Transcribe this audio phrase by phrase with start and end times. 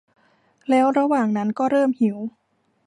[0.69, 2.17] แล้วระหว่างนั้นก็เริ่มหิว